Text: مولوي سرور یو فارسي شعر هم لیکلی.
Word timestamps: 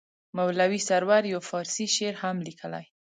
مولوي 0.37 0.79
سرور 0.89 1.23
یو 1.33 1.41
فارسي 1.49 1.85
شعر 1.95 2.15
هم 2.21 2.37
لیکلی. 2.47 2.85